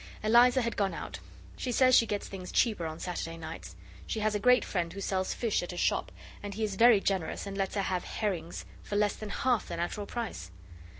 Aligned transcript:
Eliza 0.23 0.63
had 0.63 0.75
gone 0.77 0.95
out; 0.95 1.19
she 1.55 1.71
says 1.71 1.93
she 1.93 2.07
gets 2.07 2.27
things 2.27 2.51
cheaper 2.51 2.87
on 2.87 2.99
Saturday 2.99 3.37
nights. 3.37 3.75
She 4.07 4.19
has 4.21 4.33
a 4.33 4.39
great 4.39 4.65
friend, 4.65 4.91
who 4.93 4.99
sells 4.99 5.35
fish 5.35 5.61
at 5.61 5.73
a 5.73 5.77
shop, 5.77 6.11
and 6.41 6.55
he 6.55 6.63
is 6.63 6.73
very 6.73 6.99
generous, 6.99 7.45
and 7.45 7.55
lets 7.55 7.75
her 7.75 7.83
have 7.83 8.03
herrings 8.03 8.65
for 8.81 8.95
less 8.95 9.15
than 9.15 9.29
half 9.29 9.67
the 9.67 9.77
natural 9.77 10.07
price. 10.07 10.49